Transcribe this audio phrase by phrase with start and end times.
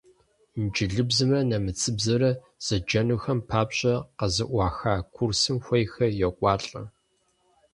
[0.59, 2.31] Инджылызыбзэмрэ нэмыцэбзэмрэ
[2.65, 6.81] зыджынухэм папщӀэ къызэӀуаха курсым хуейхэр йокӀуалӀэ.